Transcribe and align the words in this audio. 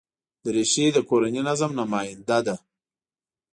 دریشي 0.43 0.85
د 0.95 0.97
کورني 1.09 1.41
نظم 1.49 1.71
نماینده 1.79 2.39
ده. 2.47 2.55